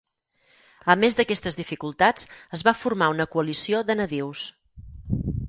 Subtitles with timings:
[0.93, 2.25] A més d'aquestes dificultats,
[2.59, 4.49] es va formar una coalició de nadius.